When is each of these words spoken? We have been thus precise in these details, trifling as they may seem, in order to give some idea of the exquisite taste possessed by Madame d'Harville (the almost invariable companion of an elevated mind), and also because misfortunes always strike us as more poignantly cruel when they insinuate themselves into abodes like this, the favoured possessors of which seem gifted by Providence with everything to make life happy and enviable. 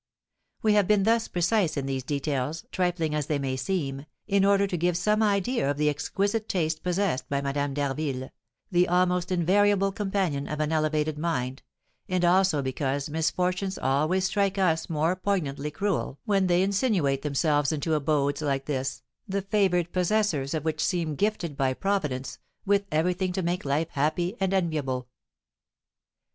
We 0.63 0.73
have 0.73 0.87
been 0.87 1.03
thus 1.03 1.27
precise 1.27 1.77
in 1.77 1.85
these 1.85 2.03
details, 2.03 2.65
trifling 2.71 3.13
as 3.13 3.27
they 3.27 3.37
may 3.37 3.55
seem, 3.55 4.07
in 4.25 4.43
order 4.43 4.65
to 4.65 4.75
give 4.75 4.97
some 4.97 5.21
idea 5.21 5.69
of 5.69 5.77
the 5.77 5.89
exquisite 5.89 6.49
taste 6.49 6.81
possessed 6.81 7.29
by 7.29 7.39
Madame 7.39 7.75
d'Harville 7.75 8.31
(the 8.71 8.87
almost 8.87 9.31
invariable 9.31 9.91
companion 9.91 10.47
of 10.47 10.59
an 10.59 10.71
elevated 10.71 11.19
mind), 11.19 11.61
and 12.09 12.25
also 12.25 12.63
because 12.63 13.11
misfortunes 13.11 13.77
always 13.77 14.25
strike 14.25 14.57
us 14.57 14.85
as 14.85 14.89
more 14.89 15.15
poignantly 15.15 15.69
cruel 15.69 16.17
when 16.25 16.47
they 16.47 16.63
insinuate 16.63 17.21
themselves 17.21 17.71
into 17.71 17.93
abodes 17.93 18.41
like 18.41 18.65
this, 18.65 19.03
the 19.27 19.43
favoured 19.43 19.91
possessors 19.93 20.55
of 20.55 20.65
which 20.65 20.83
seem 20.83 21.13
gifted 21.13 21.55
by 21.55 21.75
Providence 21.75 22.39
with 22.65 22.85
everything 22.91 23.31
to 23.33 23.43
make 23.43 23.63
life 23.65 23.89
happy 23.91 24.35
and 24.39 24.51
enviable. 24.51 25.07